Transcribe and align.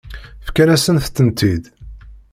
Fkan-asent-tent-id. 0.47 1.63